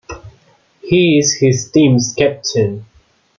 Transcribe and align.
He 0.81 1.19
is 1.19 1.35
his 1.35 1.69
team's 1.69 2.11
captain. 2.17 2.87